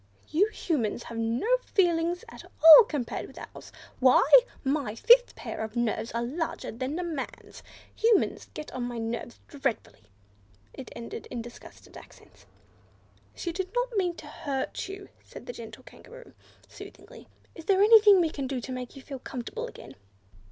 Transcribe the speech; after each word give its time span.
You 0.29 0.47
Humans 0.47 1.03
have 1.03 1.17
no 1.19 1.57
feelings 1.63 2.25
at 2.27 2.43
all 2.43 2.85
compared 2.85 3.27
with 3.27 3.37
ours. 3.53 3.71
Why, 3.99 4.27
my 4.63 4.95
fifth 4.95 5.35
pair 5.35 5.59
of 5.59 5.75
nerves 5.75 6.11
are 6.13 6.23
larger 6.23 6.71
than 6.71 6.97
a 6.97 7.03
man's! 7.03 7.61
Humans 7.97 8.49
get 8.55 8.71
on 8.71 8.81
my 8.85 8.97
nerves 8.97 9.39
dreadfully!" 9.47 10.09
it 10.73 10.89
ended 10.95 11.27
in 11.29 11.43
disgusted 11.43 11.95
accents. 11.97 12.47
"She 13.35 13.51
did 13.51 13.71
not 13.75 13.95
mean 13.95 14.15
to 14.15 14.25
hurt 14.25 14.89
you," 14.89 15.09
said 15.23 15.45
the 15.45 15.53
gentle 15.53 15.83
Kangaroo, 15.83 16.33
soothingly. 16.67 17.27
"Is 17.53 17.65
there 17.65 17.83
anything 17.83 18.19
we 18.21 18.31
can 18.31 18.47
do 18.47 18.59
to 18.59 18.71
make 18.71 18.95
you 18.95 19.03
feel 19.03 19.19
comfortable 19.19 19.67
again?" 19.67 19.93